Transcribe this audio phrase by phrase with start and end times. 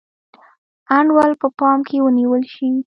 [0.97, 2.69] انډول په پام کې ونیول شي.